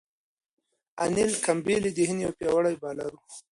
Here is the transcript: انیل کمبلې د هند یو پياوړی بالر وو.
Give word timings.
انیل 1.03 1.31
کمبلې 1.45 1.89
د 1.93 1.97
هند 2.09 2.19
یو 2.25 2.35
پياوړی 2.37 2.75
بالر 2.81 3.09
وو. 3.15 3.25